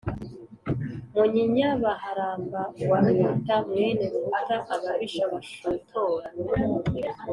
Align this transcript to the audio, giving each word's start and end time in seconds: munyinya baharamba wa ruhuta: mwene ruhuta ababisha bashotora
munyinya 1.13 1.69
baharamba 1.83 2.61
wa 2.89 2.97
ruhuta: 3.03 3.55
mwene 3.67 4.03
ruhuta 4.13 4.55
ababisha 4.73 5.23
bashotora 5.31 6.27